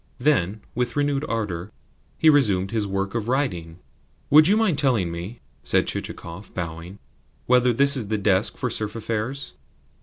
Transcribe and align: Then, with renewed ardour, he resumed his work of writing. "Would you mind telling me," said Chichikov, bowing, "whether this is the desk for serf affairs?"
Then, 0.17 0.61
with 0.73 0.95
renewed 0.95 1.23
ardour, 1.29 1.71
he 2.17 2.27
resumed 2.27 2.71
his 2.71 2.87
work 2.87 3.13
of 3.13 3.27
writing. 3.27 3.77
"Would 4.31 4.47
you 4.47 4.57
mind 4.57 4.79
telling 4.79 5.11
me," 5.11 5.41
said 5.63 5.85
Chichikov, 5.85 6.51
bowing, 6.55 6.97
"whether 7.45 7.71
this 7.71 7.95
is 7.95 8.07
the 8.07 8.17
desk 8.17 8.57
for 8.57 8.71
serf 8.71 8.95
affairs?" 8.95 9.53